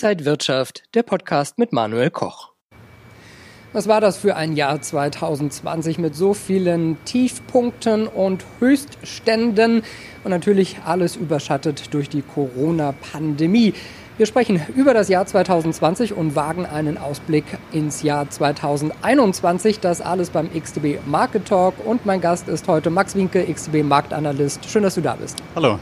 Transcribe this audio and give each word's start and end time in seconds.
Inside 0.00 0.24
Wirtschaft, 0.26 0.84
der 0.94 1.02
Podcast 1.02 1.58
mit 1.58 1.72
Manuel 1.72 2.10
Koch. 2.10 2.52
Was 3.72 3.88
war 3.88 4.00
das 4.00 4.16
für 4.16 4.36
ein 4.36 4.54
Jahr 4.54 4.80
2020 4.80 5.98
mit 5.98 6.14
so 6.14 6.34
vielen 6.34 7.02
Tiefpunkten 7.04 8.06
und 8.06 8.44
Höchstständen 8.60 9.82
und 10.22 10.30
natürlich 10.30 10.76
alles 10.84 11.16
überschattet 11.16 11.92
durch 11.92 12.08
die 12.08 12.22
Corona-Pandemie. 12.22 13.74
Wir 14.18 14.26
sprechen 14.26 14.60
über 14.76 14.94
das 14.94 15.08
Jahr 15.08 15.26
2020 15.26 16.12
und 16.12 16.36
wagen 16.36 16.64
einen 16.64 16.96
Ausblick 16.96 17.58
ins 17.72 18.04
Jahr 18.04 18.30
2021. 18.30 19.80
Das 19.80 20.00
alles 20.00 20.30
beim 20.30 20.48
XTB 20.48 21.04
Market 21.06 21.46
Talk 21.46 21.74
und 21.84 22.06
mein 22.06 22.20
Gast 22.20 22.46
ist 22.46 22.68
heute 22.68 22.90
Max 22.90 23.16
Winke, 23.16 23.44
XTB 23.52 23.82
Marktanalyst. 23.82 24.64
Schön, 24.70 24.84
dass 24.84 24.94
du 24.94 25.00
da 25.00 25.16
bist. 25.16 25.42
Hallo. 25.56 25.80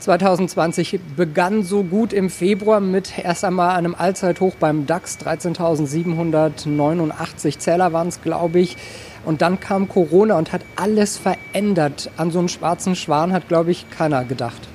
2020 0.00 0.98
begann 1.16 1.62
so 1.62 1.84
gut 1.84 2.12
im 2.12 2.28
Februar 2.30 2.80
mit 2.80 3.16
erst 3.18 3.44
einmal 3.44 3.76
einem 3.76 3.94
Allzeithoch 3.94 4.54
beim 4.54 4.86
DAX, 4.86 5.18
13.789 5.18 7.58
Zähler 7.58 7.92
waren 7.92 8.08
es, 8.08 8.20
glaube 8.22 8.58
ich. 8.60 8.76
Und 9.24 9.42
dann 9.42 9.60
kam 9.60 9.88
Corona 9.88 10.36
und 10.38 10.52
hat 10.52 10.62
alles 10.76 11.18
verändert. 11.18 12.10
An 12.16 12.30
so 12.30 12.38
einen 12.38 12.48
schwarzen 12.48 12.96
Schwan 12.96 13.34
hat, 13.34 13.48
glaube 13.48 13.70
ich, 13.70 13.90
keiner 13.90 14.24
gedacht. 14.24 14.68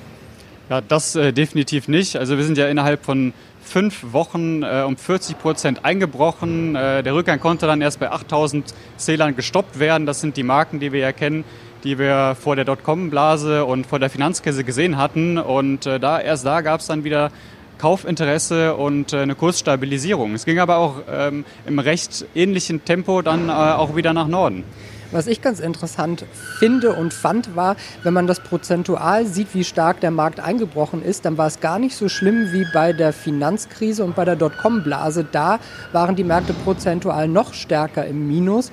Ja, 0.70 0.80
das 0.80 1.16
äh, 1.16 1.32
definitiv 1.32 1.88
nicht. 1.88 2.16
Also 2.16 2.36
wir 2.36 2.44
sind 2.44 2.56
ja 2.56 2.68
innerhalb 2.68 3.04
von 3.04 3.32
fünf 3.60 4.12
Wochen 4.12 4.62
äh, 4.62 4.84
um 4.86 4.96
40 4.96 5.36
Prozent 5.38 5.84
eingebrochen. 5.84 6.76
Äh, 6.76 7.02
der 7.02 7.14
Rückgang 7.14 7.40
konnte 7.40 7.66
dann 7.66 7.80
erst 7.80 7.98
bei 7.98 8.08
8000 8.10 8.72
Zählern 8.96 9.34
gestoppt 9.34 9.80
werden. 9.80 10.06
Das 10.06 10.20
sind 10.20 10.36
die 10.36 10.44
Marken, 10.44 10.78
die 10.78 10.92
wir 10.92 11.00
ja 11.00 11.10
kennen 11.12 11.42
die 11.86 11.98
wir 11.98 12.36
vor 12.38 12.56
der 12.56 12.64
Dotcom-Blase 12.64 13.64
und 13.64 13.86
vor 13.86 14.00
der 14.00 14.10
Finanzkrise 14.10 14.64
gesehen 14.64 14.98
hatten. 14.98 15.38
Und 15.38 15.86
äh, 15.86 16.00
da 16.00 16.20
erst 16.20 16.44
da 16.44 16.60
gab 16.60 16.80
es 16.80 16.88
dann 16.88 17.04
wieder 17.04 17.30
Kaufinteresse 17.78 18.74
und 18.74 19.12
äh, 19.12 19.18
eine 19.18 19.36
Kursstabilisierung. 19.36 20.34
Es 20.34 20.44
ging 20.44 20.58
aber 20.58 20.78
auch 20.78 20.96
ähm, 21.08 21.44
im 21.64 21.78
recht 21.78 22.26
ähnlichen 22.34 22.84
Tempo 22.84 23.22
dann 23.22 23.48
äh, 23.48 23.52
auch 23.52 23.94
wieder 23.94 24.12
nach 24.12 24.26
Norden. 24.26 24.64
Was 25.12 25.28
ich 25.28 25.40
ganz 25.40 25.60
interessant 25.60 26.24
finde 26.58 26.92
und 26.92 27.14
fand, 27.14 27.54
war, 27.54 27.76
wenn 28.02 28.12
man 28.12 28.26
das 28.26 28.40
prozentual 28.40 29.24
sieht, 29.24 29.54
wie 29.54 29.62
stark 29.62 30.00
der 30.00 30.10
Markt 30.10 30.40
eingebrochen 30.40 31.00
ist, 31.00 31.24
dann 31.24 31.38
war 31.38 31.46
es 31.46 31.60
gar 31.60 31.78
nicht 31.78 31.94
so 31.94 32.08
schlimm 32.08 32.52
wie 32.52 32.66
bei 32.74 32.92
der 32.92 33.12
Finanzkrise 33.12 34.02
und 34.02 34.16
bei 34.16 34.24
der 34.24 34.34
Dotcom-Blase. 34.34 35.24
Da 35.30 35.60
waren 35.92 36.16
die 36.16 36.24
Märkte 36.24 36.54
prozentual 36.54 37.28
noch 37.28 37.54
stärker 37.54 38.04
im 38.04 38.26
Minus 38.26 38.72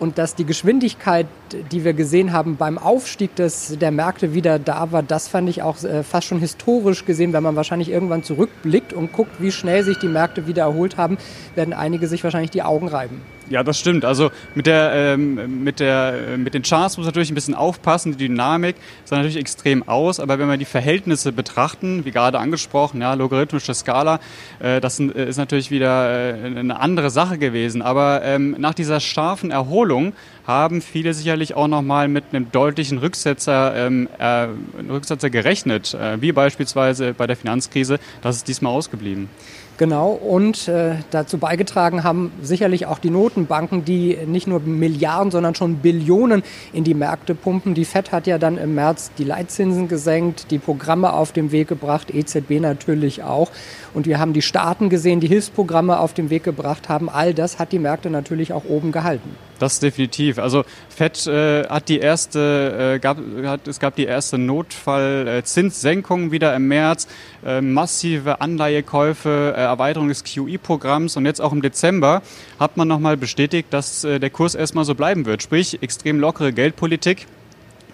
und 0.00 0.18
dass 0.18 0.34
die 0.34 0.44
Geschwindigkeit, 0.44 1.26
die 1.70 1.84
wir 1.84 1.92
gesehen 1.92 2.32
haben 2.32 2.56
beim 2.56 2.78
Aufstieg 2.78 3.36
des, 3.36 3.76
der 3.78 3.90
Märkte 3.90 4.34
wieder 4.34 4.58
da 4.58 4.90
war, 4.90 5.02
das 5.02 5.28
fand 5.28 5.48
ich 5.48 5.62
auch 5.62 5.82
äh, 5.84 6.02
fast 6.02 6.26
schon 6.26 6.40
historisch 6.40 7.04
gesehen. 7.04 7.32
Wenn 7.32 7.42
man 7.42 7.54
wahrscheinlich 7.54 7.90
irgendwann 7.90 8.24
zurückblickt 8.24 8.92
und 8.92 9.12
guckt, 9.12 9.32
wie 9.38 9.52
schnell 9.52 9.84
sich 9.84 9.98
die 9.98 10.08
Märkte 10.08 10.46
wieder 10.46 10.62
erholt 10.62 10.96
haben, 10.96 11.18
werden 11.54 11.74
einige 11.74 12.08
sich 12.08 12.24
wahrscheinlich 12.24 12.50
die 12.50 12.62
Augen 12.62 12.88
reiben. 12.88 13.20
Ja, 13.50 13.64
das 13.64 13.80
stimmt. 13.80 14.04
Also 14.04 14.30
mit, 14.54 14.66
der, 14.66 14.92
ähm, 14.94 15.64
mit, 15.64 15.80
der, 15.80 16.36
mit 16.36 16.54
den 16.54 16.62
Charts 16.62 16.96
muss 16.96 17.04
man 17.04 17.06
natürlich 17.06 17.32
ein 17.32 17.34
bisschen 17.34 17.56
aufpassen. 17.56 18.12
Die 18.12 18.28
Dynamik 18.28 18.76
sah 19.04 19.16
natürlich 19.16 19.38
extrem 19.38 19.88
aus, 19.88 20.20
aber 20.20 20.38
wenn 20.38 20.48
wir 20.48 20.56
die 20.56 20.64
Verhältnisse 20.64 21.32
betrachten, 21.32 22.04
wie 22.04 22.12
gerade 22.12 22.38
angesprochen, 22.38 23.00
ja, 23.00 23.12
logarithmische 23.14 23.74
Skala, 23.74 24.20
äh, 24.60 24.80
das 24.80 25.00
äh, 25.00 25.28
ist 25.28 25.36
natürlich 25.36 25.72
wieder 25.72 26.32
äh, 26.32 26.46
eine 26.46 26.78
andere 26.78 27.10
Sache 27.10 27.38
gewesen. 27.38 27.82
Aber 27.82 28.22
ähm, 28.22 28.54
nach 28.56 28.74
dieser 28.74 29.00
scharfen 29.00 29.50
Erholung 29.50 30.12
haben 30.46 30.80
viele 30.80 31.12
sicherlich 31.12 31.54
auch 31.54 31.66
nochmal 31.66 32.06
mit 32.06 32.26
einem 32.32 32.52
deutlichen 32.52 32.98
Rücksetzer, 32.98 33.74
ähm, 33.74 34.08
äh, 34.18 34.46
Rücksetzer 34.88 35.28
gerechnet, 35.28 35.94
äh, 35.94 36.22
wie 36.22 36.30
beispielsweise 36.30 37.14
bei 37.14 37.26
der 37.26 37.36
Finanzkrise. 37.36 37.98
Das 38.22 38.36
ist 38.36 38.46
diesmal 38.46 38.72
ausgeblieben. 38.72 39.28
Genau, 39.80 40.10
und 40.10 40.68
äh, 40.68 40.96
dazu 41.10 41.38
beigetragen 41.38 42.04
haben 42.04 42.32
sicherlich 42.42 42.84
auch 42.84 42.98
die 42.98 43.08
Notenbanken, 43.08 43.82
die 43.82 44.18
nicht 44.26 44.46
nur 44.46 44.60
Milliarden, 44.60 45.30
sondern 45.30 45.54
schon 45.54 45.76
Billionen 45.76 46.42
in 46.74 46.84
die 46.84 46.92
Märkte 46.92 47.34
pumpen. 47.34 47.72
Die 47.72 47.86
FED 47.86 48.12
hat 48.12 48.26
ja 48.26 48.36
dann 48.36 48.58
im 48.58 48.74
März 48.74 49.10
die 49.16 49.24
Leitzinsen 49.24 49.88
gesenkt, 49.88 50.50
die 50.50 50.58
Programme 50.58 51.14
auf 51.14 51.32
den 51.32 51.50
Weg 51.50 51.68
gebracht, 51.68 52.14
EZB 52.14 52.60
natürlich 52.60 53.22
auch. 53.22 53.50
Und 53.94 54.06
wir 54.06 54.18
haben 54.18 54.34
die 54.34 54.42
Staaten 54.42 54.90
gesehen, 54.90 55.20
die 55.20 55.28
Hilfsprogramme 55.28 55.98
auf 55.98 56.12
den 56.12 56.28
Weg 56.28 56.44
gebracht 56.44 56.90
haben. 56.90 57.08
All 57.08 57.32
das 57.32 57.58
hat 57.58 57.72
die 57.72 57.78
Märkte 57.78 58.10
natürlich 58.10 58.52
auch 58.52 58.66
oben 58.68 58.92
gehalten. 58.92 59.34
Das 59.60 59.78
definitiv. 59.78 60.38
Also 60.38 60.64
FED 60.88 61.26
äh, 61.26 61.68
hat 61.68 61.90
die 61.90 61.98
erste, 61.98 62.94
äh, 62.94 62.98
gab, 62.98 63.18
hat, 63.44 63.68
es 63.68 63.78
gab 63.78 63.94
die 63.94 64.06
erste 64.06 64.38
Notfallzinssenkung 64.38 66.32
wieder 66.32 66.56
im 66.56 66.66
März, 66.66 67.06
äh, 67.44 67.60
massive 67.60 68.40
Anleihekäufe, 68.40 69.52
äh, 69.54 69.60
Erweiterung 69.60 70.08
des 70.08 70.24
QE-Programms 70.24 71.18
und 71.18 71.26
jetzt 71.26 71.42
auch 71.42 71.52
im 71.52 71.60
Dezember 71.60 72.22
hat 72.58 72.78
man 72.78 72.88
nochmal 72.88 73.18
bestätigt, 73.18 73.68
dass 73.70 74.02
äh, 74.02 74.18
der 74.18 74.30
Kurs 74.30 74.54
erstmal 74.54 74.86
so 74.86 74.94
bleiben 74.94 75.26
wird. 75.26 75.42
Sprich, 75.42 75.82
extrem 75.82 76.18
lockere 76.18 76.54
Geldpolitik. 76.54 77.26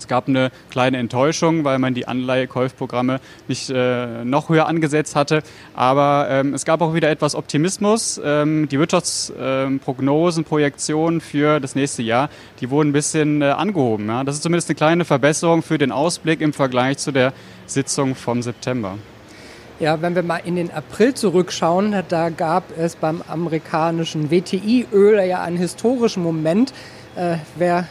Es 0.00 0.08
gab 0.08 0.28
eine 0.28 0.50
kleine 0.70 0.98
Enttäuschung, 0.98 1.64
weil 1.64 1.78
man 1.78 1.94
die 1.94 2.08
Anleihekäufprogramme 2.08 3.20
nicht 3.48 3.70
äh, 3.70 4.24
noch 4.24 4.48
höher 4.48 4.66
angesetzt 4.66 5.16
hatte. 5.16 5.42
Aber 5.74 6.26
ähm, 6.30 6.54
es 6.54 6.64
gab 6.64 6.80
auch 6.80 6.94
wieder 6.94 7.10
etwas 7.10 7.34
Optimismus. 7.34 8.20
Ähm, 8.24 8.68
die 8.68 8.78
Wirtschaftsprognosen, 8.78 10.40
ähm, 10.42 10.48
Projektionen 10.48 11.20
für 11.20 11.60
das 11.60 11.74
nächste 11.74 12.02
Jahr, 12.02 12.30
die 12.60 12.70
wurden 12.70 12.90
ein 12.90 12.92
bisschen 12.92 13.42
äh, 13.42 13.46
angehoben. 13.46 14.08
Ja? 14.08 14.24
Das 14.24 14.36
ist 14.36 14.42
zumindest 14.42 14.68
eine 14.68 14.76
kleine 14.76 15.04
Verbesserung 15.04 15.62
für 15.62 15.78
den 15.78 15.92
Ausblick 15.92 16.40
im 16.40 16.52
Vergleich 16.52 16.98
zu 16.98 17.12
der 17.12 17.32
Sitzung 17.66 18.14
vom 18.14 18.42
September. 18.42 18.98
Ja, 19.78 20.00
wenn 20.00 20.14
wir 20.14 20.22
mal 20.22 20.40
in 20.42 20.56
den 20.56 20.70
April 20.70 21.12
zurückschauen, 21.12 21.94
da 22.08 22.30
gab 22.30 22.64
es 22.78 22.96
beim 22.96 23.22
amerikanischen 23.28 24.30
WTI-Öl 24.30 25.22
ja 25.26 25.42
einen 25.42 25.58
historischen 25.58 26.22
Moment. 26.22 26.72
Äh, 27.14 27.36
wer 27.56 27.86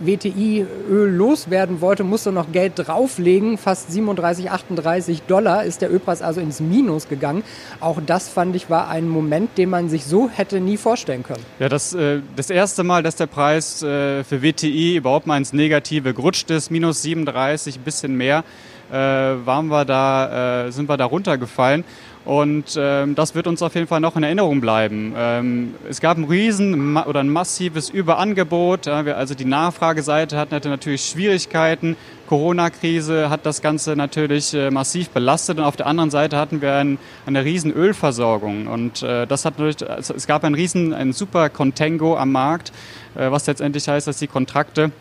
WTI-Öl 0.00 1.10
loswerden 1.10 1.80
wollte, 1.80 2.04
musste 2.04 2.32
noch 2.32 2.52
Geld 2.52 2.72
drauflegen. 2.76 3.58
Fast 3.58 3.90
37, 3.92 4.50
38 4.50 5.22
Dollar 5.22 5.64
ist 5.64 5.80
der 5.82 5.92
Ölpreis 5.92 6.22
also 6.22 6.40
ins 6.40 6.60
Minus 6.60 7.08
gegangen. 7.08 7.42
Auch 7.80 7.98
das 8.04 8.28
fand 8.28 8.54
ich 8.56 8.70
war 8.70 8.88
ein 8.88 9.08
Moment, 9.08 9.56
den 9.58 9.70
man 9.70 9.88
sich 9.88 10.04
so 10.04 10.28
hätte 10.28 10.60
nie 10.60 10.76
vorstellen 10.76 11.22
können. 11.22 11.44
Ja, 11.58 11.68
das, 11.68 11.94
äh, 11.94 12.20
das 12.36 12.50
erste 12.50 12.84
Mal, 12.84 13.02
dass 13.02 13.16
der 13.16 13.26
Preis 13.26 13.82
äh, 13.82 14.22
für 14.24 14.42
WTI 14.42 14.96
überhaupt 14.96 15.26
mal 15.26 15.36
ins 15.36 15.52
Negative 15.52 16.14
gerutscht 16.14 16.50
ist, 16.50 16.70
minus 16.70 17.02
37, 17.02 17.76
ein 17.76 17.82
bisschen 17.82 18.16
mehr 18.16 18.44
äh, 18.90 18.94
waren 18.94 19.68
wir 19.68 19.84
da, 19.84 20.66
äh, 20.66 20.72
sind 20.72 20.88
wir 20.88 20.96
da 20.96 21.04
runtergefallen. 21.04 21.84
Und 22.24 22.76
ähm, 22.76 23.14
das 23.14 23.34
wird 23.34 23.46
uns 23.46 23.62
auf 23.62 23.74
jeden 23.74 23.86
Fall 23.86 24.00
noch 24.00 24.14
in 24.14 24.22
Erinnerung 24.22 24.60
bleiben. 24.60 25.14
Ähm, 25.16 25.74
es 25.88 26.00
gab 26.00 26.18
ein 26.18 26.24
riesen 26.24 26.96
oder 26.98 27.20
ein 27.20 27.30
massives 27.30 27.88
Überangebot. 27.88 28.86
Ja, 28.86 29.06
wir, 29.06 29.16
also 29.16 29.34
die 29.34 29.46
Nachfrageseite 29.46 30.36
hat 30.36 30.50
natürlich 30.50 31.02
Schwierigkeiten. 31.02 31.96
Corona-Krise 32.28 33.30
hat 33.30 33.46
das 33.46 33.62
Ganze 33.62 33.96
natürlich 33.96 34.52
äh, 34.52 34.70
massiv 34.70 35.08
belastet. 35.10 35.58
Und 35.58 35.64
auf 35.64 35.76
der 35.76 35.86
anderen 35.86 36.10
Seite 36.10 36.36
hatten 36.36 36.60
wir 36.60 36.74
ein, 36.74 36.98
eine 37.26 37.44
riesen 37.44 37.72
Ölversorgung. 37.72 38.66
Und 38.66 39.02
äh, 39.02 39.26
das 39.26 39.46
hat 39.46 39.58
natürlich, 39.58 39.88
also 39.88 40.14
es 40.14 40.26
gab 40.26 40.44
ein 40.44 40.54
riesen, 40.54 40.92
ein 40.92 41.14
super 41.14 41.48
Contango 41.48 42.18
am 42.18 42.32
Markt, 42.32 42.70
äh, 43.16 43.30
was 43.30 43.46
letztendlich 43.46 43.88
heißt, 43.88 44.06
dass 44.06 44.18
die 44.18 44.28
Kontrakte 44.28 44.92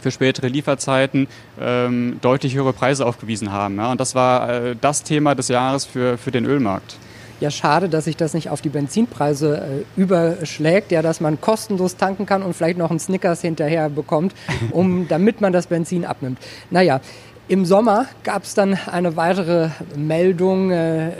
für 0.00 0.10
spätere 0.10 0.48
Lieferzeiten 0.48 1.28
ähm, 1.60 2.18
deutlich 2.20 2.54
höhere 2.54 2.72
Preise 2.72 3.06
aufgewiesen 3.06 3.52
haben. 3.52 3.76
Ja? 3.76 3.90
Und 3.90 4.00
das 4.00 4.14
war 4.14 4.50
äh, 4.50 4.76
das 4.80 5.02
Thema 5.02 5.34
des 5.34 5.48
Jahres 5.48 5.84
für, 5.84 6.18
für 6.18 6.30
den 6.30 6.44
Ölmarkt. 6.44 6.96
Ja, 7.38 7.50
schade, 7.50 7.90
dass 7.90 8.06
sich 8.06 8.16
das 8.16 8.32
nicht 8.32 8.48
auf 8.48 8.62
die 8.62 8.70
Benzinpreise 8.70 9.84
äh, 9.96 10.00
überschlägt, 10.00 10.90
ja, 10.90 11.02
dass 11.02 11.20
man 11.20 11.38
kostenlos 11.38 11.96
tanken 11.96 12.24
kann 12.24 12.42
und 12.42 12.54
vielleicht 12.54 12.78
noch 12.78 12.88
einen 12.88 12.98
Snickers 12.98 13.42
hinterher 13.42 13.90
bekommt, 13.90 14.34
um, 14.70 15.06
damit 15.08 15.42
man 15.42 15.52
das 15.52 15.66
Benzin 15.66 16.06
abnimmt. 16.06 16.38
Naja, 16.70 17.00
im 17.48 17.66
Sommer 17.66 18.06
gab 18.24 18.44
es 18.44 18.54
dann 18.54 18.78
eine 18.90 19.16
weitere 19.16 19.68
Meldung. 19.96 20.70
Äh, 20.70 21.12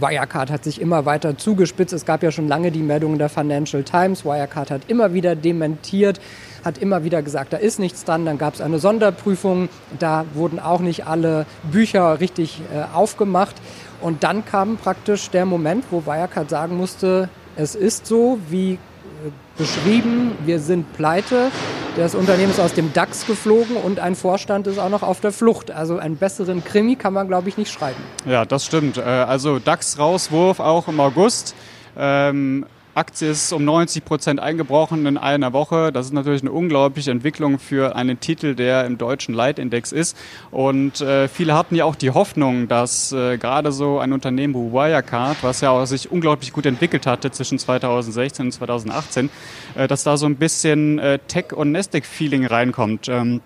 Wirecard 0.00 0.50
hat 0.50 0.64
sich 0.64 0.80
immer 0.80 1.04
weiter 1.06 1.36
zugespitzt. 1.36 1.92
Es 1.92 2.04
gab 2.04 2.22
ja 2.22 2.30
schon 2.30 2.48
lange 2.48 2.70
die 2.70 2.82
Meldungen 2.82 3.18
der 3.18 3.28
Financial 3.28 3.82
Times. 3.82 4.24
Wirecard 4.24 4.70
hat 4.70 4.82
immer 4.88 5.14
wieder 5.14 5.36
dementiert 5.36 6.20
hat 6.64 6.78
immer 6.78 7.04
wieder 7.04 7.22
gesagt, 7.22 7.52
da 7.52 7.56
ist 7.56 7.78
nichts 7.78 8.04
dran. 8.04 8.24
Dann 8.24 8.38
gab 8.38 8.54
es 8.54 8.60
eine 8.60 8.78
Sonderprüfung, 8.78 9.68
da 9.98 10.24
wurden 10.34 10.58
auch 10.58 10.80
nicht 10.80 11.06
alle 11.06 11.46
Bücher 11.70 12.20
richtig 12.20 12.60
äh, 12.74 12.94
aufgemacht. 12.94 13.56
Und 14.00 14.22
dann 14.22 14.44
kam 14.44 14.76
praktisch 14.76 15.30
der 15.30 15.46
Moment, 15.46 15.84
wo 15.90 16.06
Wirecard 16.06 16.50
sagen 16.50 16.76
musste, 16.76 17.28
es 17.56 17.74
ist 17.74 18.06
so, 18.06 18.38
wie 18.48 18.74
äh, 18.74 18.78
beschrieben, 19.56 20.32
wir 20.44 20.60
sind 20.60 20.92
pleite. 20.92 21.50
Das 21.98 22.14
Unternehmen 22.14 22.52
ist 22.52 22.60
aus 22.60 22.74
dem 22.74 22.92
DAX 22.92 23.26
geflogen 23.26 23.76
und 23.76 23.98
ein 23.98 24.14
Vorstand 24.14 24.68
ist 24.68 24.78
auch 24.78 24.88
noch 24.88 25.02
auf 25.02 25.20
der 25.20 25.32
Flucht. 25.32 25.72
Also 25.72 25.98
einen 25.98 26.16
besseren 26.16 26.62
Krimi 26.62 26.94
kann 26.94 27.12
man, 27.12 27.26
glaube 27.26 27.48
ich, 27.48 27.56
nicht 27.56 27.72
schreiben. 27.72 28.00
Ja, 28.24 28.44
das 28.44 28.64
stimmt. 28.64 28.98
Äh, 28.98 29.00
also 29.00 29.58
DAX-Rauswurf 29.58 30.60
auch 30.60 30.86
im 30.86 31.00
August. 31.00 31.56
Ähm, 31.98 32.66
Aktie 32.98 33.30
ist 33.30 33.52
um 33.52 33.64
90 33.64 34.04
Prozent 34.04 34.40
eingebrochen 34.40 35.06
in 35.06 35.16
einer 35.16 35.52
Woche. 35.52 35.92
Das 35.92 36.06
ist 36.06 36.12
natürlich 36.12 36.42
eine 36.42 36.50
unglaubliche 36.50 37.12
Entwicklung 37.12 37.60
für 37.60 37.94
einen 37.94 38.18
Titel, 38.18 38.56
der 38.56 38.86
im 38.86 38.98
deutschen 38.98 39.34
Leitindex 39.34 39.92
ist. 39.92 40.16
Und 40.50 41.00
äh, 41.00 41.28
viele 41.28 41.54
hatten 41.54 41.76
ja 41.76 41.84
auch 41.84 41.94
die 41.94 42.10
Hoffnung, 42.10 42.66
dass 42.66 43.12
äh, 43.12 43.38
gerade 43.38 43.70
so 43.70 44.00
ein 44.00 44.12
Unternehmen 44.12 44.54
wie 44.54 44.72
Wirecard, 44.72 45.36
was 45.42 45.60
ja 45.60 45.70
auch 45.70 45.86
sich 45.86 46.10
unglaublich 46.10 46.52
gut 46.52 46.66
entwickelt 46.66 47.06
hatte 47.06 47.30
zwischen 47.30 47.60
2016 47.60 48.46
und 48.46 48.52
2018, 48.52 49.30
äh, 49.76 49.86
dass 49.86 50.02
da 50.02 50.16
so 50.16 50.26
ein 50.26 50.34
bisschen 50.34 50.98
äh, 50.98 51.20
Tech- 51.28 51.52
und 51.52 51.70
Nasdaq-Feeling 51.70 52.46
reinkommt. 52.46 53.08
Ähm, 53.08 53.40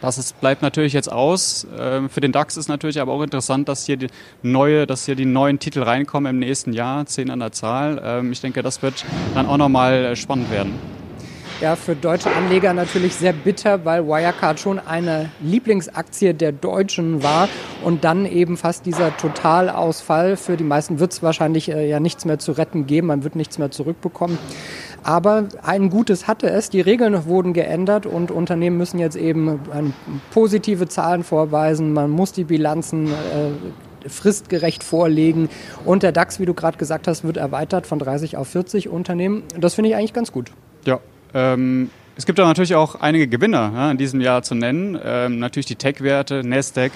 das 0.00 0.18
ist, 0.18 0.40
bleibt 0.40 0.62
natürlich 0.62 0.92
jetzt 0.92 1.10
aus. 1.10 1.66
Ähm, 1.78 2.08
für 2.08 2.20
den 2.20 2.32
DAX 2.32 2.56
ist 2.56 2.68
natürlich 2.68 3.00
aber 3.00 3.12
auch 3.12 3.22
interessant, 3.22 3.68
dass 3.68 3.86
hier 3.86 3.96
die 3.96 4.08
neue, 4.42 4.86
dass 4.86 5.06
hier 5.06 5.14
die 5.14 5.26
neuen 5.26 5.58
Titel 5.58 5.82
reinkommen 5.82 6.30
im 6.30 6.38
nächsten 6.38 6.72
Jahr, 6.72 7.06
zehn 7.06 7.30
an 7.30 7.40
der 7.40 7.52
Zahl. 7.52 8.00
Ähm, 8.04 8.32
ich 8.32 8.40
denke, 8.40 8.62
das 8.62 8.82
wird 8.82 9.04
dann 9.34 9.46
auch 9.46 9.56
nochmal 9.56 10.04
äh, 10.04 10.16
spannend 10.16 10.50
werden. 10.50 10.74
Ja, 11.60 11.74
für 11.74 11.96
deutsche 11.96 12.30
Anleger 12.30 12.72
natürlich 12.72 13.16
sehr 13.16 13.32
bitter, 13.32 13.84
weil 13.84 14.06
Wirecard 14.06 14.60
schon 14.60 14.78
eine 14.78 15.30
Lieblingsaktie 15.40 16.32
der 16.32 16.52
Deutschen 16.52 17.24
war 17.24 17.48
und 17.82 18.04
dann 18.04 18.26
eben 18.26 18.56
fast 18.56 18.86
dieser 18.86 19.16
Totalausfall. 19.16 20.36
Für 20.36 20.56
die 20.56 20.62
meisten 20.62 21.00
wird 21.00 21.10
es 21.10 21.20
wahrscheinlich 21.20 21.68
äh, 21.68 21.88
ja 21.88 21.98
nichts 21.98 22.24
mehr 22.24 22.38
zu 22.38 22.52
retten 22.52 22.86
geben, 22.86 23.08
man 23.08 23.24
wird 23.24 23.34
nichts 23.34 23.58
mehr 23.58 23.72
zurückbekommen. 23.72 24.38
Aber 25.02 25.48
ein 25.62 25.90
Gutes 25.90 26.26
hatte 26.26 26.50
es. 26.50 26.70
Die 26.70 26.80
Regeln 26.80 27.26
wurden 27.26 27.52
geändert 27.52 28.06
und 28.06 28.30
Unternehmen 28.30 28.76
müssen 28.76 28.98
jetzt 28.98 29.16
eben 29.16 29.60
positive 30.32 30.88
Zahlen 30.88 31.24
vorweisen. 31.24 31.92
Man 31.92 32.10
muss 32.10 32.32
die 32.32 32.44
Bilanzen 32.44 33.06
äh, 33.08 34.08
fristgerecht 34.08 34.84
vorlegen. 34.84 35.48
Und 35.84 36.02
der 36.02 36.12
DAX, 36.12 36.40
wie 36.40 36.46
du 36.46 36.54
gerade 36.54 36.78
gesagt 36.78 37.08
hast, 37.08 37.24
wird 37.24 37.36
erweitert 37.36 37.86
von 37.86 37.98
30 37.98 38.36
auf 38.36 38.48
40 38.48 38.88
Unternehmen. 38.88 39.42
Das 39.58 39.74
finde 39.74 39.90
ich 39.90 39.96
eigentlich 39.96 40.12
ganz 40.12 40.32
gut. 40.32 40.50
Ja. 40.84 41.00
Ähm 41.34 41.90
es 42.16 42.26
gibt 42.26 42.40
aber 42.40 42.48
natürlich 42.48 42.74
auch 42.74 42.96
einige 42.96 43.28
Gewinner 43.28 43.70
ja, 43.72 43.90
in 43.92 43.96
diesem 43.96 44.20
Jahr 44.20 44.42
zu 44.42 44.56
nennen. 44.56 44.98
Ähm, 45.04 45.38
natürlich 45.38 45.66
die 45.66 45.76
Tech-Werte, 45.76 46.42
Nasdaq, 46.44 46.90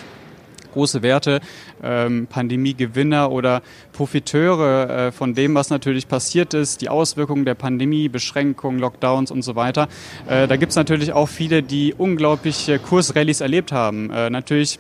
große 0.73 1.03
Werte, 1.03 1.41
ähm, 1.83 2.27
Pandemiegewinner 2.27 3.31
oder 3.31 3.63
Profiteure 3.93 4.91
äh, 5.09 5.13
von 5.13 5.35
dem, 5.35 5.55
was 5.55 5.71
natürlich 5.71 6.09
passiert 6.09 6.55
ist, 6.55 6.81
die 6.81 6.89
Auswirkungen 6.89 7.45
der 7.45 7.55
Pandemie, 7.55 8.09
Beschränkungen, 8.09 8.81
Lockdowns 8.81 9.31
und 9.31 9.43
so 9.43 9.55
weiter. 9.55 9.89
Äh, 10.29 10.49
da 10.49 10.57
gibt 10.57 10.71
es 10.71 10.77
natürlich 10.77 11.13
auch 11.13 11.29
viele, 11.29 11.63
die 11.63 11.95
unglaubliche 11.95 12.79
Kursrallies 12.79 13.41
erlebt 13.41 13.73
haben. 13.73 14.11
Äh, 14.11 14.31
natürlich 14.31 14.79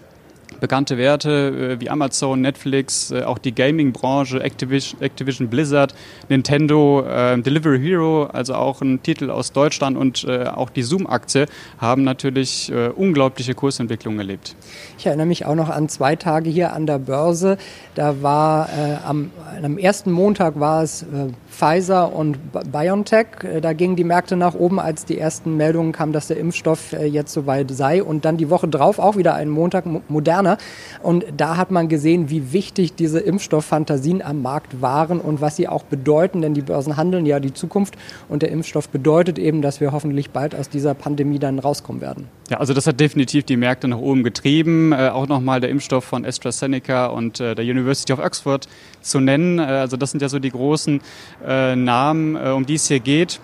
bekannte 0.60 0.98
Werte 0.98 1.76
äh, 1.78 1.80
wie 1.80 1.90
Amazon, 1.90 2.40
Netflix, 2.40 3.10
äh, 3.10 3.22
auch 3.22 3.38
die 3.38 3.54
Gaming-Branche, 3.54 4.42
Activision, 4.42 5.00
Activision, 5.00 5.48
Blizzard, 5.48 5.94
Nintendo, 6.28 7.04
äh, 7.06 7.40
Delivery 7.40 7.80
Hero, 7.80 8.24
also 8.24 8.54
auch 8.54 8.80
ein 8.82 9.02
Titel 9.02 9.30
aus 9.30 9.52
Deutschland 9.52 9.96
und 9.96 10.24
äh, 10.24 10.44
auch 10.44 10.70
die 10.70 10.82
Zoom-Aktie 10.82 11.46
haben 11.78 12.04
natürlich 12.04 12.70
äh, 12.70 12.88
unglaubliche 12.88 13.54
Kursentwicklungen 13.54 14.20
erlebt. 14.20 14.54
Ich 14.98 15.06
erinnere 15.06 15.26
mich 15.26 15.46
auch 15.46 15.54
noch 15.54 15.68
an 15.68 15.88
zwei 15.88 16.16
Tage 16.16 16.50
hier 16.50 16.72
an 16.72 16.86
der 16.86 16.98
Börse. 16.98 17.58
Da 17.94 18.22
war 18.22 18.68
äh, 18.68 18.96
am, 19.04 19.30
am, 19.62 19.78
ersten 19.78 20.12
Montag 20.12 20.60
war 20.60 20.82
es 20.82 21.04
Pfizer 21.50 22.12
und 22.14 22.38
BioNTech. 22.70 23.26
Da 23.60 23.72
gingen 23.72 23.96
die 23.96 24.04
Märkte 24.04 24.36
nach 24.36 24.54
oben, 24.54 24.78
als 24.78 25.04
die 25.04 25.18
ersten 25.18 25.56
Meldungen 25.56 25.92
kamen, 25.92 26.12
dass 26.12 26.28
der 26.28 26.36
Impfstoff 26.36 26.92
jetzt 26.92 27.32
soweit 27.32 27.70
sei. 27.70 28.02
Und 28.02 28.24
dann 28.24 28.36
die 28.36 28.50
Woche 28.50 28.68
drauf 28.68 28.98
auch 28.98 29.16
wieder 29.16 29.34
einen 29.34 29.50
Montag 29.50 29.84
Moderna 30.08 30.41
Corona. 30.42 30.58
Und 31.02 31.24
da 31.36 31.56
hat 31.56 31.70
man 31.70 31.88
gesehen, 31.88 32.30
wie 32.30 32.52
wichtig 32.52 32.94
diese 32.94 33.20
Impfstofffantasien 33.20 34.22
am 34.22 34.42
Markt 34.42 34.80
waren 34.80 35.20
und 35.20 35.40
was 35.40 35.56
sie 35.56 35.68
auch 35.68 35.82
bedeuten, 35.84 36.42
denn 36.42 36.54
die 36.54 36.62
Börsen 36.62 36.96
handeln 36.96 37.26
ja 37.26 37.40
die 37.40 37.52
Zukunft 37.52 37.94
und 38.28 38.42
der 38.42 38.50
Impfstoff 38.50 38.88
bedeutet 38.88 39.38
eben, 39.38 39.62
dass 39.62 39.80
wir 39.80 39.92
hoffentlich 39.92 40.30
bald 40.30 40.54
aus 40.54 40.68
dieser 40.68 40.94
Pandemie 40.94 41.38
dann 41.38 41.58
rauskommen 41.58 42.00
werden. 42.00 42.28
Ja, 42.50 42.58
also 42.58 42.74
das 42.74 42.86
hat 42.86 43.00
definitiv 43.00 43.44
die 43.44 43.56
Märkte 43.56 43.88
nach 43.88 43.98
oben 43.98 44.22
getrieben. 44.22 44.92
Äh, 44.92 45.08
auch 45.08 45.26
nochmal 45.26 45.60
der 45.60 45.70
Impfstoff 45.70 46.04
von 46.04 46.24
AstraZeneca 46.24 47.06
und 47.06 47.40
äh, 47.40 47.54
der 47.54 47.64
University 47.64 48.12
of 48.12 48.18
Oxford 48.18 48.68
zu 49.00 49.20
nennen. 49.20 49.58
Äh, 49.58 49.62
also 49.62 49.96
das 49.96 50.10
sind 50.10 50.22
ja 50.22 50.28
so 50.28 50.38
die 50.38 50.50
großen 50.50 51.00
äh, 51.46 51.74
Namen, 51.74 52.36
äh, 52.36 52.50
um 52.50 52.66
die 52.66 52.74
es 52.74 52.88
hier 52.88 53.00
geht, 53.00 53.40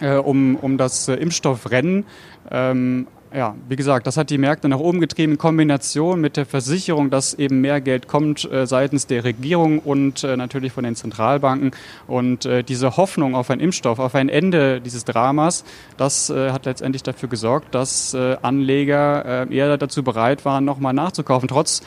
äh, 0.00 0.16
um, 0.16 0.56
um 0.56 0.78
das 0.78 1.08
Impfstoffrennen. 1.08 2.04
Ähm, 2.50 3.06
ja, 3.32 3.54
wie 3.68 3.76
gesagt, 3.76 4.06
das 4.06 4.16
hat 4.16 4.30
die 4.30 4.38
Märkte 4.38 4.68
nach 4.68 4.78
oben 4.78 5.00
getrieben 5.00 5.32
in 5.32 5.38
Kombination 5.38 6.20
mit 6.20 6.36
der 6.36 6.46
Versicherung, 6.46 7.10
dass 7.10 7.34
eben 7.34 7.60
mehr 7.60 7.80
Geld 7.80 8.08
kommt 8.08 8.50
äh, 8.50 8.66
seitens 8.66 9.06
der 9.06 9.22
Regierung 9.24 9.78
und 9.78 10.24
äh, 10.24 10.36
natürlich 10.36 10.72
von 10.72 10.82
den 10.82 10.96
Zentralbanken. 10.96 11.70
Und 12.08 12.44
äh, 12.44 12.64
diese 12.64 12.96
Hoffnung 12.96 13.34
auf 13.36 13.50
einen 13.50 13.60
Impfstoff, 13.60 13.98
auf 13.98 14.14
ein 14.14 14.28
Ende 14.28 14.80
dieses 14.80 15.04
Dramas, 15.04 15.64
das 15.96 16.30
äh, 16.30 16.50
hat 16.50 16.64
letztendlich 16.66 17.02
dafür 17.02 17.28
gesorgt, 17.28 17.74
dass 17.74 18.14
äh, 18.14 18.36
Anleger 18.42 19.48
äh, 19.48 19.54
eher 19.54 19.76
dazu 19.78 20.02
bereit 20.02 20.44
waren, 20.44 20.64
nochmal 20.64 20.92
nachzukaufen, 20.92 21.48
trotz 21.48 21.82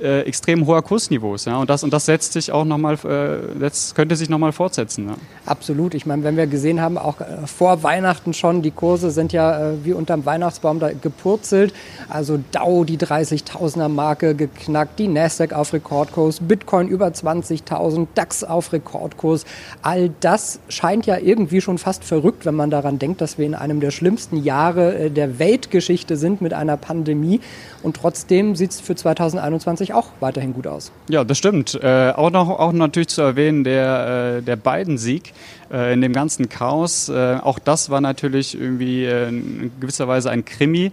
äh, 0.00 0.20
extrem 0.22 0.66
hoher 0.66 0.82
Kursniveaus. 0.82 1.44
Ja? 1.44 1.56
Und, 1.58 1.70
das, 1.70 1.82
und 1.82 1.92
das 1.92 2.06
setzt 2.06 2.32
sich 2.32 2.52
auch 2.52 2.64
nochmal, 2.64 2.94
äh, 3.04 3.70
könnte 3.94 4.16
sich 4.16 4.28
nochmal 4.28 4.52
fortsetzen. 4.52 5.08
Ja? 5.08 5.14
Absolut. 5.46 5.94
Ich 5.94 6.06
meine, 6.06 6.24
wenn 6.24 6.36
wir 6.36 6.46
gesehen 6.46 6.80
haben, 6.80 6.98
auch 6.98 7.20
äh, 7.20 7.46
vor 7.46 7.82
Weihnachten 7.82 8.34
schon, 8.34 8.62
die 8.62 8.70
Kurse 8.70 9.10
sind 9.10 9.32
ja 9.32 9.70
äh, 9.70 9.84
wie 9.84 9.92
unterm 9.92 10.26
Weihnachtsbaum 10.26 10.80
da 10.80 10.92
gepurzelt. 10.92 11.72
Also 12.08 12.38
Dow 12.52 12.84
die 12.84 12.98
30.000er 12.98 13.88
Marke 13.88 14.34
geknackt, 14.34 14.98
die 14.98 15.08
Nasdaq 15.08 15.52
auf 15.52 15.72
Rekordkurs, 15.72 16.40
Bitcoin 16.40 16.88
über 16.88 17.06
20.000, 17.08 18.06
DAX 18.14 18.44
auf 18.44 18.72
Rekordkurs. 18.72 19.44
All 19.82 20.10
das 20.20 20.60
scheint 20.68 21.06
ja 21.06 21.18
irgendwie 21.18 21.60
schon 21.60 21.78
fast 21.78 22.04
verrückt, 22.04 22.46
wenn 22.46 22.54
man 22.54 22.70
daran 22.70 22.98
denkt, 22.98 23.20
dass 23.20 23.38
wir 23.38 23.46
in 23.46 23.54
einem 23.54 23.80
der 23.80 23.90
schlimmsten 23.90 24.42
Jahre 24.42 24.94
äh, 24.94 25.10
der 25.10 25.38
Weltgeschichte 25.38 26.16
sind 26.16 26.40
mit 26.40 26.52
einer 26.52 26.76
Pandemie. 26.76 27.40
Und 27.82 27.96
trotzdem 27.96 28.56
sieht 28.56 28.72
es 28.72 28.80
für 28.80 28.94
2021 28.94 29.73
auch 29.92 30.06
weiterhin 30.20 30.54
gut 30.54 30.66
aus. 30.66 30.92
Ja, 31.08 31.24
das 31.24 31.38
stimmt. 31.38 31.74
Äh, 31.82 32.12
auch 32.14 32.30
noch 32.30 32.48
auch 32.48 32.72
natürlich 32.72 33.08
zu 33.08 33.22
erwähnen 33.22 33.64
der, 33.64 34.38
äh, 34.38 34.42
der 34.42 34.56
Biden-Sieg 34.56 35.32
äh, 35.74 35.92
in 35.92 36.00
dem 36.00 36.12
ganzen 36.12 36.48
Chaos. 36.48 37.08
Äh, 37.08 37.38
auch 37.42 37.58
das 37.58 37.90
war 37.90 38.00
natürlich 38.00 38.58
irgendwie 38.58 39.04
äh, 39.04 39.28
in 39.28 39.72
gewisser 39.80 40.06
Weise 40.08 40.30
ein 40.30 40.44
Krimi. 40.44 40.92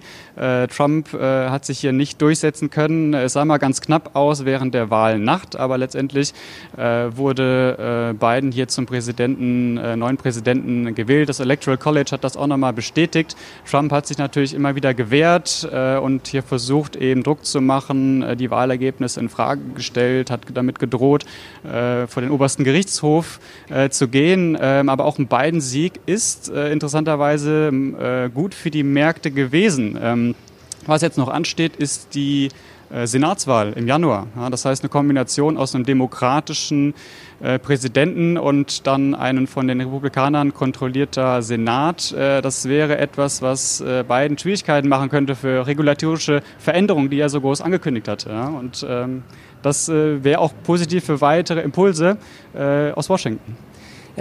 Trump 0.75 1.11
hat 1.13 1.65
sich 1.65 1.79
hier 1.79 1.91
nicht 1.91 2.19
durchsetzen 2.21 2.69
können. 2.71 3.13
Es 3.13 3.33
sah 3.33 3.45
mal 3.45 3.57
ganz 3.57 3.81
knapp 3.81 4.15
aus 4.15 4.45
während 4.45 4.73
der 4.73 4.89
Wahlnacht, 4.89 5.55
aber 5.55 5.77
letztendlich 5.77 6.33
wurde 6.73 8.15
Biden 8.19 8.51
hier 8.51 8.67
zum 8.69 8.85
Präsidenten, 8.85 9.75
neuen 9.99 10.17
Präsidenten 10.17 10.95
gewählt. 10.95 11.29
Das 11.29 11.41
Electoral 11.41 11.77
College 11.77 12.11
hat 12.13 12.23
das 12.23 12.37
auch 12.37 12.47
nochmal 12.47 12.73
bestätigt. 12.73 13.35
Trump 13.69 13.91
hat 13.91 14.07
sich 14.07 14.17
natürlich 14.17 14.55
immer 14.55 14.73
wieder 14.75 14.93
gewehrt 14.93 15.69
und 16.01 16.27
hier 16.27 16.43
versucht, 16.43 16.95
eben 16.95 17.23
Druck 17.23 17.45
zu 17.45 17.61
machen, 17.61 18.37
die 18.37 18.49
Wahlergebnisse 18.71 19.19
in 19.19 19.29
Frage 19.29 19.62
gestellt, 19.75 20.31
hat 20.31 20.41
damit 20.53 20.79
gedroht, 20.79 21.25
vor 21.63 22.22
den 22.22 22.31
obersten 22.31 22.63
Gerichtshof 22.63 23.39
zu 23.89 24.07
gehen. 24.07 24.57
Ähm, 24.60 24.89
aber 24.89 25.05
auch 25.05 25.17
ein 25.17 25.27
Biden-Sieg 25.27 26.00
ist 26.05 26.50
äh, 26.50 26.72
interessanterweise 26.72 27.72
äh, 27.72 28.29
gut 28.29 28.53
für 28.53 28.72
die 28.72 28.84
Märkte 28.84 29.31
gewesen. 29.31 29.98
Ähm, 30.01 30.36
was 30.86 31.01
jetzt 31.01 31.17
noch 31.17 31.29
ansteht, 31.29 31.75
ist 31.75 32.15
die 32.15 32.48
äh, 32.48 32.50
Senatswahl 33.05 33.74
im 33.74 33.88
Januar. 33.88 34.27
Ja, 34.36 34.50
das 34.50 34.65
heißt 34.65 34.83
eine 34.83 34.89
Kombination 34.89 35.57
aus 35.57 35.75
einem 35.75 35.86
demokratischen 35.86 36.93
äh, 37.41 37.57
Präsidenten 37.57 38.38
und 38.38 38.86
dann 38.86 39.15
einen 39.15 39.48
von 39.48 39.67
den 39.67 39.81
Republikanern 39.81 40.53
kontrollierter 40.53 41.41
Senat. 41.41 42.12
Äh, 42.12 42.41
das 42.41 42.67
wäre 42.67 43.00
etwas, 43.00 43.41
was 43.41 43.81
äh, 43.81 44.03
Biden 44.07 44.38
Schwierigkeiten 44.38 44.88
machen 44.88 45.10
könnte 45.10 45.36
für 45.36 45.65
regulatorische 45.65 46.43
Veränderungen, 46.60 47.10
die 47.10 47.19
er 47.19 47.29
so 47.29 47.41
groß 47.41 47.62
angekündigt 47.62 48.07
hat. 48.07 48.25
Ja, 48.25 48.48
und 48.48 48.86
ähm, 48.88 49.24
das 49.63 49.89
äh, 49.89 50.24
wäre 50.24 50.39
auch 50.39 50.53
positiv 50.63 51.05
für 51.05 51.21
weitere 51.21 51.62
Impulse 51.62 52.17
aus 52.95 53.10
Washington 53.10 53.55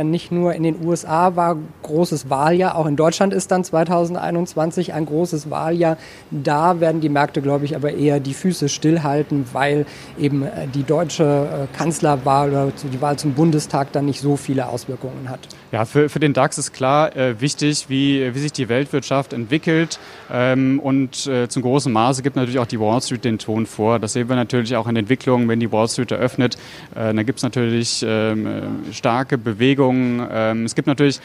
ja 0.00 0.04
nicht 0.04 0.32
nur 0.32 0.54
in 0.54 0.62
den 0.62 0.84
USA 0.84 1.36
war 1.36 1.56
großes 1.82 2.30
Wahljahr, 2.30 2.76
auch 2.76 2.86
in 2.86 2.96
Deutschland 2.96 3.32
ist 3.34 3.50
dann 3.50 3.64
2021 3.64 4.92
ein 4.92 5.06
großes 5.06 5.50
Wahljahr. 5.50 5.96
Da 6.30 6.80
werden 6.80 7.00
die 7.00 7.08
Märkte, 7.08 7.42
glaube 7.42 7.64
ich, 7.64 7.76
aber 7.76 7.92
eher 7.92 8.20
die 8.20 8.34
Füße 8.34 8.68
stillhalten, 8.68 9.46
weil 9.52 9.86
eben 10.18 10.42
äh, 10.42 10.66
die 10.74 10.82
deutsche 10.82 11.68
äh, 11.70 11.76
Kanzlerwahl 11.76 12.50
oder 12.50 12.72
die 12.92 13.00
Wahl 13.00 13.18
zum 13.18 13.34
Bundestag 13.34 13.92
dann 13.92 14.06
nicht 14.06 14.20
so 14.20 14.36
viele 14.36 14.68
Auswirkungen 14.68 15.28
hat. 15.28 15.40
Ja, 15.72 15.84
für, 15.84 16.08
für 16.08 16.18
den 16.18 16.32
DAX 16.32 16.58
ist 16.58 16.72
klar 16.72 17.14
äh, 17.16 17.40
wichtig, 17.40 17.86
wie, 17.88 18.34
wie 18.34 18.38
sich 18.38 18.52
die 18.52 18.68
Weltwirtschaft 18.68 19.32
entwickelt. 19.32 20.00
Ähm, 20.32 20.80
und 20.80 21.26
äh, 21.26 21.48
zum 21.48 21.62
großen 21.62 21.92
Maße 21.92 22.22
gibt 22.22 22.36
natürlich 22.36 22.58
auch 22.58 22.66
die 22.66 22.80
Wall 22.80 23.00
Street 23.02 23.24
den 23.24 23.38
Ton 23.38 23.66
vor. 23.66 23.98
Das 23.98 24.14
sehen 24.14 24.28
wir 24.28 24.36
natürlich 24.36 24.74
auch 24.76 24.88
in 24.88 24.96
Entwicklungen, 24.96 25.48
wenn 25.48 25.60
die 25.60 25.70
Wall 25.70 25.88
Street 25.88 26.10
eröffnet. 26.10 26.56
Äh, 26.94 27.14
da 27.14 27.22
gibt 27.22 27.38
es 27.38 27.42
natürlich 27.42 28.04
ähm, 28.06 28.46
äh, 28.46 28.92
starke 28.92 29.38
Bewegungen 29.38 29.89
Bewegungen. 29.90 30.28
Ähm, 30.30 30.64
es 30.64 30.74
gibt 30.74 30.86
natürlich 30.86 31.20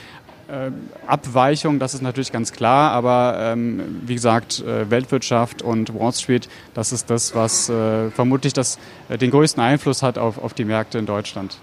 äh, 0.48 0.72
Abweichungen, 1.08 1.80
das 1.80 1.94
ist 1.94 2.02
natürlich 2.02 2.32
ganz 2.32 2.52
klar, 2.52 2.92
aber 2.92 3.38
ähm, 3.40 4.02
wie 4.06 4.14
gesagt, 4.14 4.62
äh, 4.62 4.90
Weltwirtschaft 4.90 5.62
und 5.62 5.98
Wall 5.98 6.14
Street, 6.14 6.48
das 6.74 6.92
ist 6.92 7.10
das, 7.10 7.34
was 7.34 7.70
äh, 7.70 8.12
vermutlich 8.12 8.54
das, 8.54 8.78
äh, 9.10 9.18
den 9.18 9.32
größten 9.32 9.62
Einfluss 9.62 10.04
hat 10.04 10.18
auf, 10.18 10.38
auf 10.38 10.54
die 10.54 10.66
Märkte 10.66 11.00
in 11.00 11.06
Deutschland. 11.06 11.58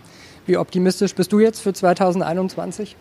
Wie 0.47 0.57
optimistisch 0.57 1.15
bist 1.15 1.33
du 1.33 1.39
jetzt 1.39 1.61
für 1.61 1.73
2021? 1.73 2.97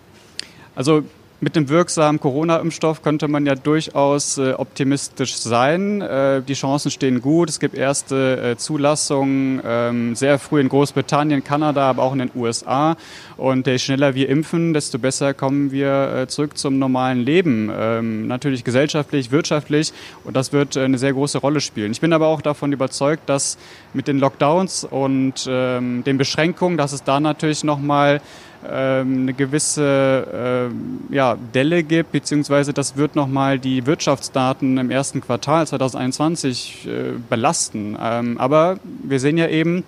Also 0.75 1.03
mit 1.41 1.55
dem 1.55 1.69
wirksamen 1.69 2.19
Corona-Impfstoff 2.19 3.01
könnte 3.01 3.27
man 3.27 3.47
ja 3.47 3.55
durchaus 3.55 4.37
äh, 4.37 4.53
optimistisch 4.53 5.35
sein. 5.35 5.99
Äh, 6.01 6.43
die 6.43 6.53
Chancen 6.53 6.91
stehen 6.91 7.19
gut. 7.19 7.49
Es 7.49 7.59
gibt 7.59 7.73
erste 7.73 8.51
äh, 8.51 8.57
Zulassungen 8.57 9.59
ähm, 9.65 10.15
sehr 10.15 10.37
früh 10.37 10.61
in 10.61 10.69
Großbritannien, 10.69 11.43
Kanada, 11.43 11.89
aber 11.89 12.03
auch 12.03 12.13
in 12.13 12.19
den 12.19 12.31
USA. 12.35 12.95
Und 13.37 13.65
je 13.65 13.79
schneller 13.79 14.13
wir 14.13 14.29
impfen, 14.29 14.75
desto 14.75 14.99
besser 14.99 15.33
kommen 15.33 15.71
wir 15.71 16.13
äh, 16.15 16.27
zurück 16.27 16.59
zum 16.59 16.77
normalen 16.77 17.19
Leben. 17.21 17.71
Ähm, 17.75 18.27
natürlich 18.27 18.63
gesellschaftlich, 18.63 19.31
wirtschaftlich. 19.31 19.93
Und 20.23 20.35
das 20.37 20.53
wird 20.53 20.75
äh, 20.75 20.81
eine 20.81 20.99
sehr 20.99 21.13
große 21.13 21.39
Rolle 21.39 21.59
spielen. 21.59 21.91
Ich 21.91 22.01
bin 22.01 22.13
aber 22.13 22.27
auch 22.27 22.43
davon 22.43 22.71
überzeugt, 22.71 23.27
dass 23.27 23.57
mit 23.93 24.07
den 24.07 24.19
Lockdowns 24.19 24.83
und 24.83 25.47
ähm, 25.49 26.03
den 26.03 26.19
Beschränkungen, 26.19 26.77
dass 26.77 26.93
es 26.93 27.03
da 27.03 27.19
natürlich 27.19 27.63
nochmal 27.63 28.21
eine 28.67 29.33
gewisse 29.33 30.69
äh, 31.11 31.13
ja, 31.15 31.37
Delle 31.53 31.83
gibt, 31.83 32.11
beziehungsweise 32.11 32.73
das 32.73 32.95
wird 32.95 33.15
nochmal 33.15 33.59
die 33.59 33.85
Wirtschaftsdaten 33.85 34.77
im 34.77 34.91
ersten 34.91 35.21
Quartal 35.21 35.65
2021 35.67 36.87
äh, 36.87 36.89
belasten. 37.29 37.97
Ähm, 38.01 38.37
aber 38.37 38.79
wir 39.03 39.19
sehen 39.19 39.37
ja 39.37 39.47
eben, 39.47 39.83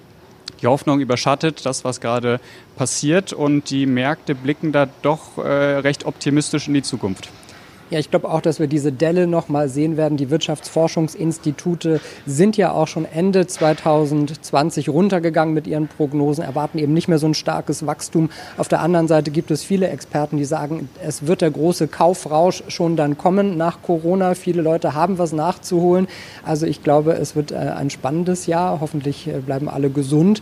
die 0.61 0.67
Hoffnung 0.67 1.01
überschattet 1.01 1.65
das, 1.65 1.83
was 1.83 1.99
gerade 1.99 2.39
passiert 2.77 3.33
und 3.33 3.69
die 3.69 3.85
Märkte 3.85 4.33
blicken 4.33 4.71
da 4.71 4.87
doch 5.01 5.37
äh, 5.37 5.41
recht 5.41 6.05
optimistisch 6.05 6.67
in 6.67 6.73
die 6.73 6.83
Zukunft. 6.83 7.29
Ja, 7.93 8.00
ich 8.00 8.09
glaube 8.09 8.27
auch, 8.27 8.41
dass 8.41 8.59
wir 8.59 8.65
diese 8.65 8.91
Delle 8.91 9.27
noch 9.27 9.50
mal 9.50 9.69
sehen 9.69 9.97
werden. 9.97 10.17
Die 10.17 10.31
Wirtschaftsforschungsinstitute 10.31 12.01
sind 12.25 12.57
ja 12.57 12.71
auch 12.71 12.88
schon 12.88 13.05
Ende 13.05 13.45
2020 13.45 14.89
runtergegangen 14.89 15.53
mit 15.53 15.67
ihren 15.67 15.88
Prognosen, 15.88 16.43
erwarten 16.43 16.79
eben 16.79 16.91
nicht 16.95 17.07
mehr 17.07 17.19
so 17.19 17.27
ein 17.27 17.35
starkes 17.35 17.85
Wachstum. 17.85 18.31
Auf 18.57 18.67
der 18.67 18.79
anderen 18.79 19.07
Seite 19.07 19.29
gibt 19.29 19.51
es 19.51 19.63
viele 19.63 19.89
Experten, 19.89 20.38
die 20.38 20.45
sagen, 20.45 20.89
es 21.05 21.27
wird 21.27 21.41
der 21.41 21.51
große 21.51 21.88
Kaufrausch 21.88 22.63
schon 22.67 22.95
dann 22.95 23.15
kommen 23.15 23.57
nach 23.57 23.83
Corona. 23.83 24.33
Viele 24.33 24.63
Leute 24.63 24.95
haben 24.95 25.19
was 25.19 25.31
nachzuholen. 25.31 26.07
Also 26.43 26.65
ich 26.65 26.81
glaube, 26.81 27.13
es 27.13 27.35
wird 27.35 27.51
äh, 27.51 27.57
ein 27.57 27.91
spannendes 27.91 28.47
Jahr. 28.47 28.81
Hoffentlich 28.81 29.27
äh, 29.27 29.33
bleiben 29.33 29.69
alle 29.69 29.91
gesund. 29.91 30.41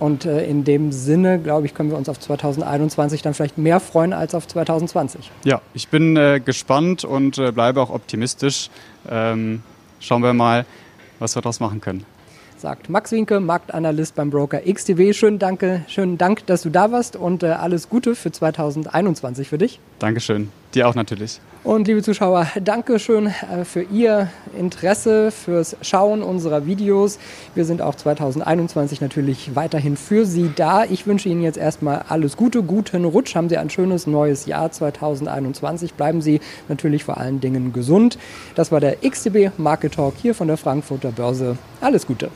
Und 0.00 0.24
äh, 0.24 0.46
in 0.46 0.64
dem 0.64 0.92
Sinne, 0.92 1.38
glaube 1.38 1.66
ich, 1.66 1.74
können 1.74 1.90
wir 1.90 1.98
uns 1.98 2.08
auf 2.08 2.18
2021 2.18 3.20
dann 3.20 3.34
vielleicht 3.34 3.58
mehr 3.58 3.80
freuen 3.80 4.14
als 4.14 4.34
auf 4.34 4.48
2020. 4.48 5.30
Ja, 5.44 5.60
ich 5.74 5.88
bin 5.88 6.16
äh, 6.16 6.40
gespannt 6.42 7.04
und 7.04 7.36
äh, 7.36 7.52
bleibe 7.52 7.82
auch 7.82 7.90
optimistisch. 7.90 8.70
Ähm, 9.08 9.62
schauen 10.00 10.22
wir 10.22 10.32
mal, 10.32 10.64
was 11.18 11.36
wir 11.36 11.42
daraus 11.42 11.60
machen 11.60 11.82
können. 11.82 12.04
Sagt 12.56 12.88
Max 12.88 13.12
Winke, 13.12 13.40
Marktanalyst 13.40 14.14
beim 14.14 14.30
Broker 14.30 14.60
XTW. 14.60 15.12
Schönen, 15.12 15.38
danke, 15.38 15.84
schönen 15.86 16.16
Dank, 16.16 16.46
dass 16.46 16.62
du 16.62 16.70
da 16.70 16.90
warst 16.90 17.16
und 17.16 17.42
äh, 17.42 17.48
alles 17.48 17.90
Gute 17.90 18.14
für 18.14 18.32
2021 18.32 19.48
für 19.48 19.58
dich. 19.58 19.80
Dankeschön. 19.98 20.50
Dir 20.74 20.88
auch 20.88 20.94
natürlich. 20.94 21.40
Und 21.62 21.88
liebe 21.88 22.02
Zuschauer, 22.02 22.46
danke 22.62 22.98
schön 22.98 23.26
äh, 23.26 23.64
für 23.64 23.82
Ihr 23.82 24.30
Interesse, 24.58 25.30
fürs 25.30 25.76
Schauen 25.82 26.22
unserer 26.22 26.64
Videos. 26.64 27.18
Wir 27.54 27.66
sind 27.66 27.82
auch 27.82 27.94
2021 27.94 29.00
natürlich 29.00 29.54
weiterhin 29.56 29.96
für 29.96 30.24
Sie 30.24 30.50
da. 30.54 30.84
Ich 30.84 31.06
wünsche 31.06 31.28
Ihnen 31.28 31.42
jetzt 31.42 31.58
erstmal 31.58 32.04
alles 32.08 32.36
Gute, 32.36 32.62
guten 32.62 33.04
Rutsch. 33.04 33.34
Haben 33.34 33.50
Sie 33.50 33.58
ein 33.58 33.68
schönes 33.68 34.06
neues 34.06 34.46
Jahr 34.46 34.72
2021. 34.72 35.94
Bleiben 35.94 36.22
Sie 36.22 36.40
natürlich 36.68 37.04
vor 37.04 37.18
allen 37.18 37.40
Dingen 37.40 37.72
gesund. 37.72 38.16
Das 38.54 38.72
war 38.72 38.80
der 38.80 38.96
XTB 39.06 39.58
Market 39.58 39.94
Talk 39.94 40.14
hier 40.22 40.34
von 40.34 40.48
der 40.48 40.56
Frankfurter 40.56 41.12
Börse. 41.12 41.58
Alles 41.80 42.06
Gute. 42.06 42.30